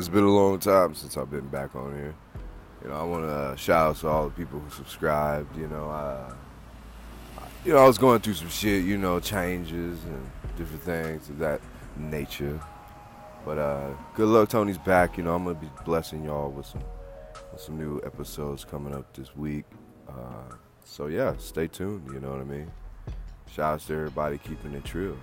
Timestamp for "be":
15.58-15.68